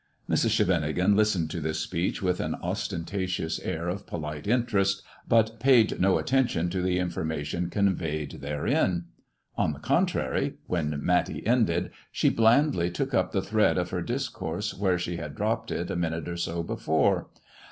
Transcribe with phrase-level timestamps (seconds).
[0.27, 0.49] Mrs.
[0.49, 6.17] Scheveningen listened to this speech with an ostentatious air of polite interest, but paid no
[6.17, 9.05] attention to the information conveyed therein.
[9.57, 14.73] On the contrary, when Matty ended, she blandly took up the thread of her discourse
[14.73, 17.27] where she had dropped it a minute or so before.